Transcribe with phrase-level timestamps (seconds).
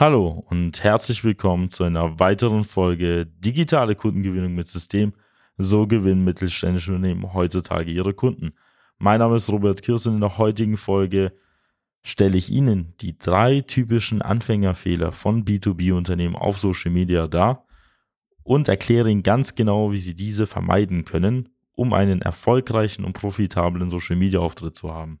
[0.00, 5.12] Hallo und herzlich willkommen zu einer weiteren Folge Digitale Kundengewinnung mit System.
[5.58, 8.54] So gewinnen mittelständische Unternehmen heutzutage ihre Kunden.
[8.96, 10.14] Mein Name ist Robert Kirsten.
[10.14, 11.34] In der heutigen Folge
[12.00, 17.66] stelle ich Ihnen die drei typischen Anfängerfehler von B2B-Unternehmen auf Social Media dar
[18.42, 23.90] und erkläre Ihnen ganz genau, wie Sie diese vermeiden können, um einen erfolgreichen und profitablen
[23.90, 25.20] Social Media Auftritt zu haben.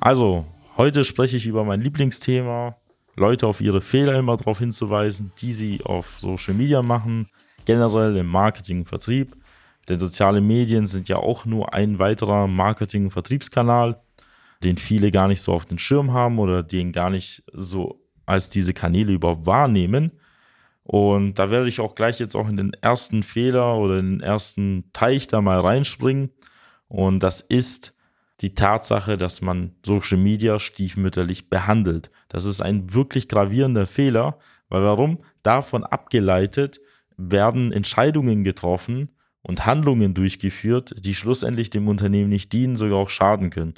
[0.00, 0.44] Also,
[0.76, 2.76] heute spreche ich über mein Lieblingsthema,
[3.16, 7.28] Leute auf ihre Fehler immer darauf hinzuweisen, die sie auf Social Media machen,
[7.64, 9.36] generell im Marketing und Vertrieb.
[9.88, 14.00] Denn soziale Medien sind ja auch nur ein weiterer Marketing- und Vertriebskanal,
[14.62, 18.50] den viele gar nicht so auf den Schirm haben oder den gar nicht so als
[18.50, 20.12] diese Kanäle überhaupt wahrnehmen.
[20.84, 24.20] Und da werde ich auch gleich jetzt auch in den ersten Fehler oder in den
[24.20, 26.30] ersten Teich da mal reinspringen.
[26.88, 27.94] Und das ist,
[28.40, 32.10] die Tatsache, dass man Social Media stiefmütterlich behandelt.
[32.28, 35.18] Das ist ein wirklich gravierender Fehler, weil warum?
[35.42, 36.80] Davon abgeleitet
[37.16, 39.10] werden Entscheidungen getroffen
[39.42, 43.74] und Handlungen durchgeführt, die schlussendlich dem Unternehmen nicht dienen, sogar auch schaden können.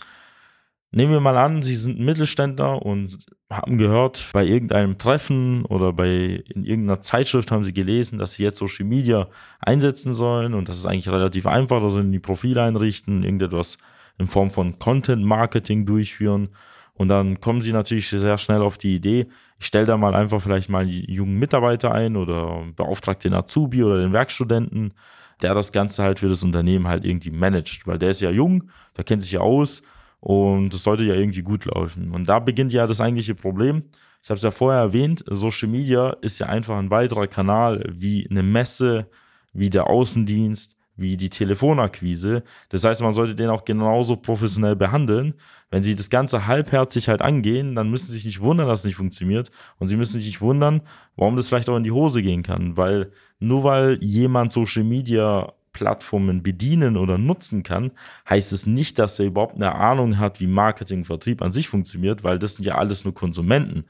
[0.92, 6.42] Nehmen wir mal an, Sie sind Mittelständler und haben gehört, bei irgendeinem Treffen oder bei
[6.52, 9.28] in irgendeiner Zeitschrift haben Sie gelesen, dass Sie jetzt Social Media
[9.60, 13.78] einsetzen sollen und das ist eigentlich relativ einfach, da sollen die Profile einrichten, irgendetwas
[14.20, 16.50] in Form von Content Marketing durchführen.
[16.94, 19.26] Und dann kommen sie natürlich sehr schnell auf die Idee,
[19.60, 23.84] ich stelle da mal einfach vielleicht mal einen jungen Mitarbeiter ein oder beauftragt den Azubi
[23.84, 24.94] oder den Werkstudenten,
[25.42, 28.70] der das Ganze halt für das Unternehmen halt irgendwie managt, weil der ist ja jung,
[28.96, 29.82] der kennt sich ja aus
[30.20, 32.10] und das sollte ja irgendwie gut laufen.
[32.12, 33.84] Und da beginnt ja das eigentliche Problem.
[34.22, 38.26] Ich habe es ja vorher erwähnt, Social Media ist ja einfach ein weiterer Kanal wie
[38.30, 39.08] eine Messe,
[39.52, 42.42] wie der Außendienst, wie die Telefonakquise.
[42.68, 45.34] Das heißt, man sollte den auch genauso professionell behandeln.
[45.70, 48.86] Wenn sie das Ganze halbherzig halt angehen, dann müssen sie sich nicht wundern, dass es
[48.86, 49.50] nicht funktioniert.
[49.78, 50.82] Und sie müssen sich nicht wundern,
[51.16, 52.76] warum das vielleicht auch in die Hose gehen kann.
[52.76, 57.92] Weil nur weil jemand Social Media Plattformen bedienen oder nutzen kann,
[58.28, 62.24] heißt es nicht, dass er überhaupt eine Ahnung hat, wie Marketing, Vertrieb an sich funktioniert,
[62.24, 63.84] weil das sind ja alles nur Konsumenten.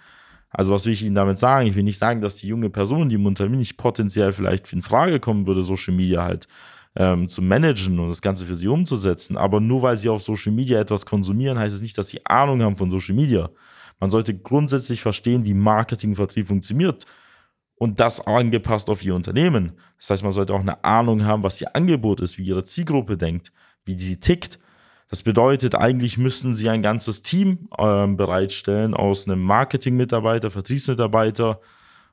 [0.50, 1.68] Also was will ich Ihnen damit sagen?
[1.68, 4.82] Ich will nicht sagen, dass die junge Person, die im Unternehmen nicht potenziell vielleicht in
[4.82, 6.48] Frage kommen würde, Social Media halt
[6.96, 9.36] ähm, zu managen und das Ganze für sie umzusetzen.
[9.36, 12.62] Aber nur weil sie auf Social Media etwas konsumieren, heißt es nicht, dass sie Ahnung
[12.62, 13.50] haben von Social Media.
[14.00, 17.04] Man sollte grundsätzlich verstehen, wie Marketing, Vertrieb funktioniert
[17.76, 19.72] und das angepasst auf ihr Unternehmen.
[19.98, 23.16] Das heißt, man sollte auch eine Ahnung haben, was ihr Angebot ist, wie ihre Zielgruppe
[23.16, 23.52] denkt,
[23.84, 24.58] wie sie tickt.
[25.08, 31.60] Das bedeutet, eigentlich müssten sie ein ganzes Team äh, bereitstellen aus einem Marketing-Mitarbeiter, Vertriebsmitarbeiter,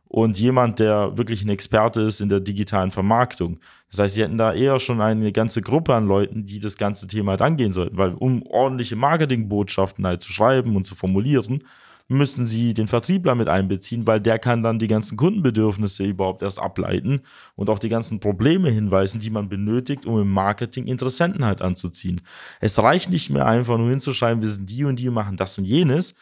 [0.09, 3.59] und jemand, der wirklich ein Experte ist in der digitalen Vermarktung.
[3.89, 7.07] Das heißt, sie hätten da eher schon eine ganze Gruppe an Leuten, die das ganze
[7.07, 11.63] Thema halt angehen sollten, weil um ordentliche Marketingbotschaften halt zu schreiben und zu formulieren,
[12.09, 16.59] müssen sie den Vertriebler mit einbeziehen, weil der kann dann die ganzen Kundenbedürfnisse überhaupt erst
[16.59, 17.21] ableiten
[17.55, 22.21] und auch die ganzen Probleme hinweisen, die man benötigt, um im Marketing Interessenten halt anzuziehen.
[22.61, 25.65] Es reicht nicht mehr einfach nur hinzuschreiben, wir sind die und die machen das und
[25.65, 26.15] jenes,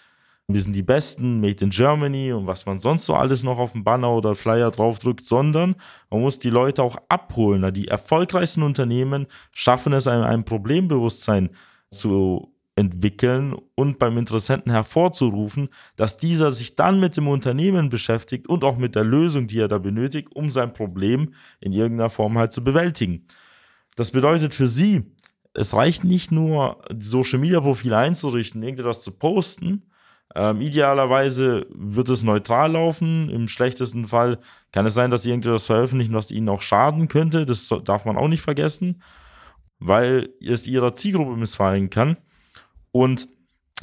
[0.47, 3.71] wir sind die Besten, Made in Germany und was man sonst so alles noch auf
[3.71, 5.75] dem Banner oder Flyer draufdrückt, sondern
[6.11, 7.73] man muss die Leute auch abholen.
[7.73, 11.49] Die erfolgreichsten Unternehmen schaffen es, ein, ein Problembewusstsein
[11.91, 18.63] zu entwickeln und beim Interessenten hervorzurufen, dass dieser sich dann mit dem Unternehmen beschäftigt und
[18.63, 22.51] auch mit der Lösung, die er da benötigt, um sein Problem in irgendeiner Form halt
[22.51, 23.25] zu bewältigen.
[23.95, 25.03] Das bedeutet für Sie,
[25.53, 29.83] es reicht nicht nur, Social Media Profile einzurichten, irgendetwas zu posten,
[30.35, 33.29] ähm, idealerweise wird es neutral laufen.
[33.29, 34.39] Im schlechtesten Fall
[34.73, 37.45] kann es sein, dass sie irgendetwas veröffentlichen, was ihnen auch schaden könnte.
[37.45, 39.01] Das darf man auch nicht vergessen,
[39.79, 42.17] weil es ihrer Zielgruppe missfallen kann.
[42.91, 43.29] Und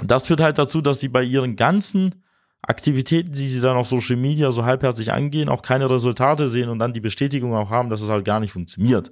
[0.04, 2.22] das führt halt dazu, dass sie bei ihren ganzen
[2.60, 6.78] Aktivitäten, die sie dann auf Social Media so halbherzig angehen, auch keine Resultate sehen und
[6.78, 9.10] dann die Bestätigung auch haben, dass es halt gar nicht funktioniert.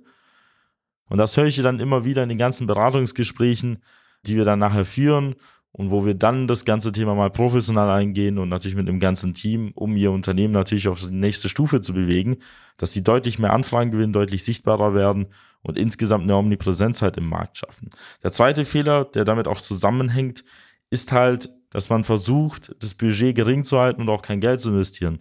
[1.09, 3.83] Und das höre ich dann immer wieder in den ganzen Beratungsgesprächen,
[4.27, 5.37] die wir dann nachher führen
[5.73, 9.35] und wo wir dann das ganze Thema mal professionell eingehen und natürlich mit dem ganzen
[9.35, 12.39] Team, um ihr Unternehmen natürlich auf die nächste Stufe zu bewegen,
[12.77, 15.29] dass sie deutlich mehr Anfragen gewinnen, deutlich sichtbarer werden
[15.63, 17.91] und insgesamt eine Omnipräsenz halt im Markt schaffen.
[18.23, 20.45] Der zweite Fehler, der damit auch zusammenhängt,
[20.91, 24.71] ist halt, dass man versucht, das Budget gering zu halten und auch kein Geld zu
[24.71, 25.21] investieren.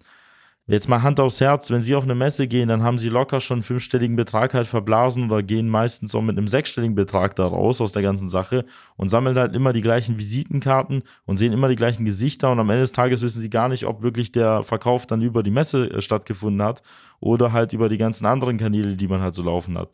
[0.72, 3.42] Jetzt mal Hand aufs Herz, wenn Sie auf eine Messe gehen, dann haben Sie locker
[3.42, 7.48] schon einen fünfstelligen Betrag halt verblasen oder gehen meistens auch mit einem sechsstelligen Betrag da
[7.48, 11.70] raus aus der ganzen Sache und sammeln halt immer die gleichen Visitenkarten und sehen immer
[11.70, 14.62] die gleichen Gesichter und am Ende des Tages wissen Sie gar nicht, ob wirklich der
[14.62, 16.84] Verkauf dann über die Messe äh, stattgefunden hat
[17.20, 19.90] oder halt über die ganzen anderen Kanäle, die man halt so laufen hat.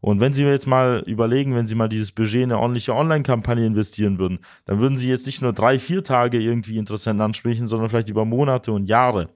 [0.00, 3.66] Und wenn Sie jetzt mal überlegen, wenn Sie mal dieses Budget in eine ordentliche Online-Kampagne
[3.66, 7.88] investieren würden, dann würden Sie jetzt nicht nur drei, vier Tage irgendwie Interessenten ansprechen, sondern
[7.88, 9.28] vielleicht über Monate und Jahre.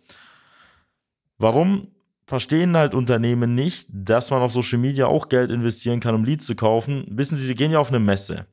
[1.38, 1.88] Warum
[2.26, 6.46] verstehen halt Unternehmen nicht, dass man auf Social Media auch Geld investieren kann, um Leads
[6.46, 7.04] zu kaufen?
[7.08, 8.46] Wissen Sie, Sie gehen ja auf eine Messe.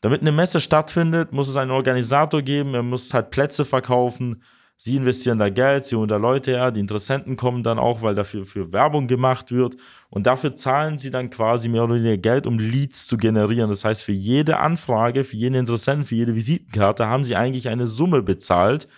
[0.00, 4.42] Damit eine Messe stattfindet, muss es einen Organisator geben, er muss halt Plätze verkaufen,
[4.76, 8.14] Sie investieren da Geld, sie holen da Leute her, die Interessenten kommen dann auch, weil
[8.14, 9.76] dafür für Werbung gemacht wird.
[10.10, 13.70] Und dafür zahlen sie dann quasi mehr oder weniger Geld, um Leads zu generieren.
[13.70, 17.86] Das heißt, für jede Anfrage, für jeden Interessenten, für jede Visitenkarte haben sie eigentlich eine
[17.86, 18.88] Summe bezahlt,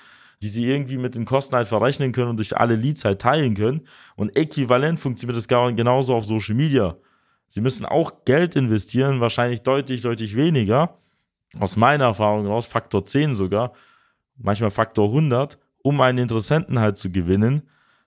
[0.43, 3.55] die sie irgendwie mit den Kosten halt verrechnen können und durch alle Leads halt teilen
[3.55, 3.87] können.
[4.17, 6.97] Und äquivalent funktioniert das genauso auf Social Media.
[7.49, 10.99] Sie müssen auch Geld investieren, wahrscheinlich deutlich, deutlich weniger.
[11.59, 13.73] Aus meiner Erfahrung heraus, Faktor 10 sogar,
[14.37, 17.63] manchmal Faktor 100 um einen Interessenten halt zu gewinnen,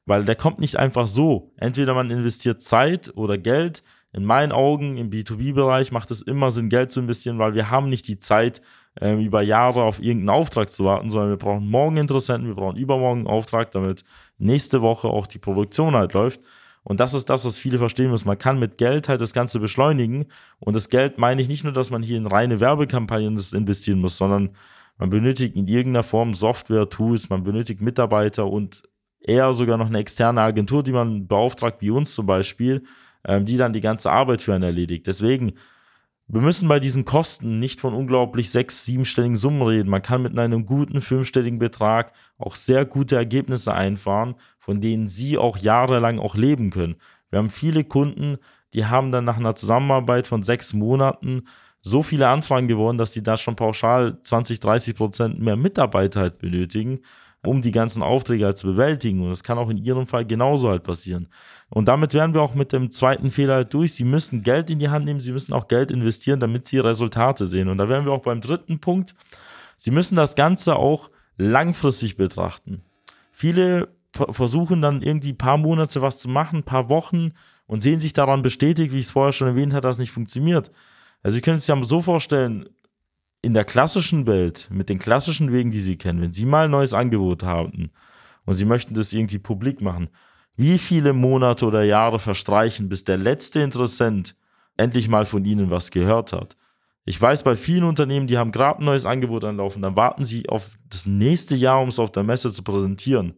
[0.06, 1.54] weil der kommt nicht einfach so.
[1.56, 3.84] Entweder man investiert Zeit oder Geld.
[4.12, 7.88] In meinen Augen im B2B-Bereich macht es immer Sinn, Geld zu investieren, weil wir haben
[7.88, 8.62] nicht die Zeit,
[9.02, 12.78] äh, über Jahre auf irgendeinen Auftrag zu warten, sondern wir brauchen morgen Interessenten, wir brauchen
[12.78, 14.04] übermorgen einen Auftrag, damit
[14.38, 16.42] nächste Woche auch die Produktion halt läuft.
[16.84, 18.28] Und das ist das, was viele verstehen müssen.
[18.28, 20.26] Man kann mit Geld halt das Ganze beschleunigen.
[20.60, 24.18] Und das Geld meine ich nicht nur, dass man hier in reine Werbekampagnen investieren muss,
[24.18, 24.52] sondern
[24.98, 28.84] man benötigt in irgendeiner Form Software, Tools, man benötigt Mitarbeiter und
[29.22, 32.84] eher sogar noch eine externe Agentur, die man beauftragt, wie uns zum Beispiel,
[33.26, 35.08] ähm, die dann die ganze Arbeit für einen erledigt.
[35.08, 35.54] Deswegen,
[36.32, 39.90] wir müssen bei diesen Kosten nicht von unglaublich sechs, siebenstelligen Summen reden.
[39.90, 45.40] Man kann mit einem guten fünfstelligen Betrag auch sehr gute Ergebnisse einfahren, von denen Sie
[45.40, 46.98] auch jahrelang auch leben können.
[47.32, 48.38] Wir haben viele Kunden,
[48.76, 51.48] die haben dann nach einer Zusammenarbeit von sechs Monaten
[51.82, 56.38] so viele Anfragen geworden, dass die da schon pauschal 20, 30 Prozent mehr Mitarbeiter halt
[56.38, 57.00] benötigen,
[57.46, 59.22] um die ganzen Aufträge halt zu bewältigen.
[59.22, 61.30] Und das kann auch in ihrem Fall genauso halt passieren.
[61.70, 63.94] Und damit werden wir auch mit dem zweiten Fehler halt durch.
[63.94, 67.48] Sie müssen Geld in die Hand nehmen, sie müssen auch Geld investieren, damit sie Resultate
[67.48, 67.70] sehen.
[67.70, 69.16] Und da wären wir auch beim dritten Punkt.
[69.78, 72.82] Sie müssen das Ganze auch langfristig betrachten.
[73.32, 77.32] Viele versuchen dann irgendwie ein paar Monate was zu machen, ein paar Wochen
[77.68, 80.12] und sehen sich daran bestätigt, wie ich es vorher schon erwähnt habe, dass es nicht
[80.12, 80.72] funktioniert.
[81.24, 82.68] Also Sie können es sich ja so vorstellen,
[83.42, 86.72] in der klassischen Welt, mit den klassischen Wegen, die Sie kennen, wenn Sie mal ein
[86.72, 87.92] neues Angebot haben
[88.46, 90.10] und Sie möchten das irgendwie publik machen,
[90.58, 94.36] wie viele Monate oder Jahre verstreichen, bis der letzte Interessent
[94.76, 96.58] endlich mal von Ihnen was gehört hat?
[97.06, 100.48] Ich weiß, bei vielen Unternehmen, die haben gerade ein neues Angebot anlaufen, dann warten sie
[100.48, 103.34] auf das nächste Jahr, um es auf der Messe zu präsentieren.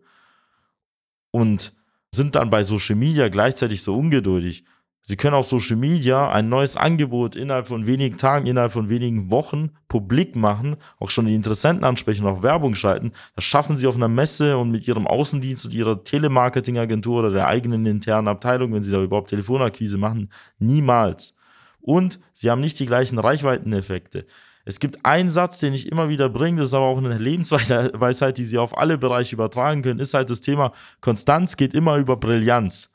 [1.32, 1.74] Und
[2.14, 4.66] sind dann bei Social Media gleichzeitig so ungeduldig.
[5.04, 9.32] Sie können auf Social Media ein neues Angebot innerhalb von wenigen Tagen, innerhalb von wenigen
[9.32, 13.12] Wochen publik machen, auch schon die Interessenten ansprechen, auch Werbung schalten.
[13.36, 17.48] Das schaffen Sie auf einer Messe und mit Ihrem Außendienst und Ihrer Telemarketing-Agentur oder der
[17.48, 21.34] eigenen internen Abteilung, wenn Sie da überhaupt Telefonakquise machen, niemals.
[21.82, 24.28] Und Sie haben nicht die gleichen Reichweiteneffekte.
[24.66, 28.38] Es gibt einen Satz, den ich immer wieder bringe, das ist aber auch eine Lebensweisheit,
[28.38, 32.18] die Sie auf alle Bereiche übertragen können, ist halt das Thema, Konstanz geht immer über
[32.18, 32.92] Brillanz.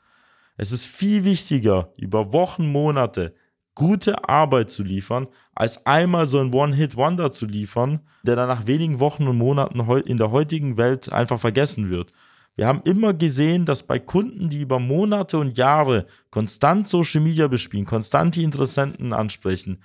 [0.57, 3.33] Es ist viel wichtiger, über Wochen, Monate
[3.77, 8.99] gute Arbeit zu liefern, als einmal so ein One-Hit-Wonder zu liefern, der dann nach wenigen
[8.99, 12.11] Wochen und Monaten in der heutigen Welt einfach vergessen wird.
[12.55, 17.47] Wir haben immer gesehen, dass bei Kunden, die über Monate und Jahre konstant Social Media
[17.47, 19.83] bespielen, konstant die Interessenten ansprechen,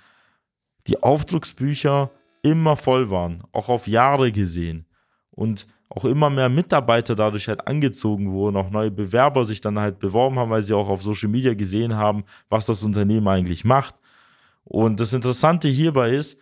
[0.87, 2.09] die Aufdrucksbücher
[2.41, 4.87] immer voll waren, auch auf Jahre gesehen.
[5.29, 9.99] Und auch immer mehr Mitarbeiter dadurch halt angezogen wurden, auch neue Bewerber sich dann halt
[9.99, 13.95] beworben haben, weil sie auch auf Social Media gesehen haben, was das Unternehmen eigentlich macht.
[14.63, 16.39] Und das Interessante hierbei ist,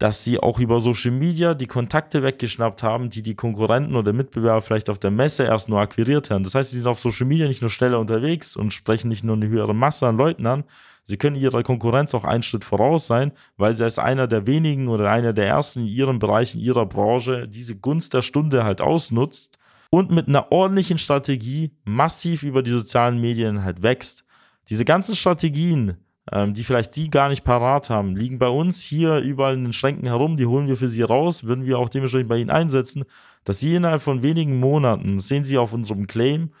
[0.00, 4.62] dass sie auch über Social Media die Kontakte weggeschnappt haben, die die Konkurrenten oder Mitbewerber
[4.62, 6.42] vielleicht auf der Messe erst nur akquiriert haben.
[6.42, 9.36] Das heißt, sie sind auf Social Media nicht nur schneller unterwegs und sprechen nicht nur
[9.36, 10.64] eine höhere Masse an Leuten an,
[11.10, 14.86] Sie können ihrer Konkurrenz auch einen Schritt voraus sein, weil sie als einer der wenigen
[14.86, 18.80] oder einer der ersten in ihrem Bereich, in ihrer Branche diese Gunst der Stunde halt
[18.80, 19.58] ausnutzt
[19.90, 24.24] und mit einer ordentlichen Strategie massiv über die sozialen Medien halt wächst.
[24.68, 25.96] Diese ganzen Strategien,
[26.30, 29.72] ähm, die vielleicht Sie gar nicht parat haben, liegen bei uns hier überall in den
[29.72, 33.04] Schränken herum, die holen wir für Sie raus, würden wir auch dementsprechend bei Ihnen einsetzen,
[33.42, 36.52] dass Sie innerhalb von wenigen Monaten, sehen Sie auf unserem Claim,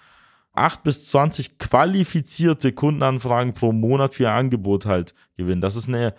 [0.52, 5.60] 8 bis 20 qualifizierte Kundenanfragen pro Monat für Ihr Angebot halt gewinnen.
[5.60, 6.14] Das ist eine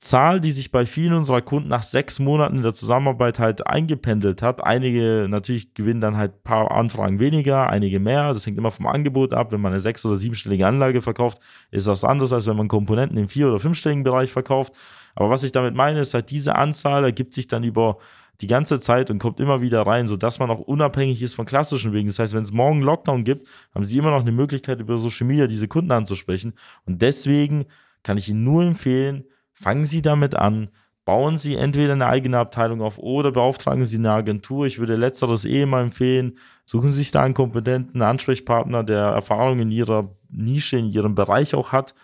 [0.00, 4.40] Zahl, die sich bei vielen unserer Kunden nach sechs Monaten in der Zusammenarbeit halt eingependelt
[4.40, 4.64] hat.
[4.64, 8.32] Einige natürlich gewinnen dann halt ein paar Anfragen weniger, einige mehr.
[8.32, 9.52] Das hängt immer vom Angebot ab.
[9.52, 11.38] Wenn man eine sechs- oder siebenstellige Anlage verkauft,
[11.70, 14.72] ist das anders, als wenn man Komponenten im vier- oder fünfstelligen Bereich verkauft.
[15.14, 17.98] Aber was ich damit meine, ist halt, diese Anzahl ergibt sich dann über
[18.40, 21.92] die ganze Zeit und kommt immer wieder rein, sodass man auch unabhängig ist von klassischen
[21.92, 22.08] Wegen.
[22.08, 25.26] Das heißt, wenn es morgen Lockdown gibt, haben sie immer noch eine Möglichkeit, über Social
[25.26, 26.54] Media diese Kunden anzusprechen.
[26.86, 27.66] Und deswegen
[28.02, 30.70] kann ich Ihnen nur empfehlen, fangen Sie damit an,
[31.04, 34.66] bauen Sie entweder eine eigene Abteilung auf oder beauftragen Sie eine Agentur.
[34.66, 36.38] Ich würde letzteres eh mal empfehlen.
[36.64, 41.54] Suchen Sie sich da einen kompetenten Ansprechpartner, der Erfahrung in Ihrer Nische, in Ihrem Bereich
[41.54, 41.94] auch hat,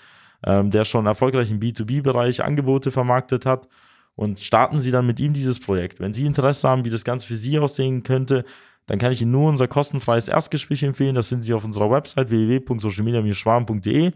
[0.44, 3.68] ähm, der schon erfolgreich im B2B-Bereich Angebote vermarktet hat
[4.16, 6.00] und starten Sie dann mit ihm dieses Projekt.
[6.00, 8.44] Wenn Sie Interesse haben, wie das Ganze für Sie aussehen könnte,
[8.86, 11.14] dann kann ich Ihnen nur unser kostenfreies Erstgespräch empfehlen.
[11.14, 14.12] Das finden Sie auf unserer Website www.socialmedia-schwarm.de.